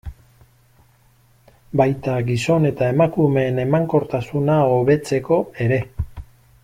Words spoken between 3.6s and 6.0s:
emankortasuna hobetzeko ere.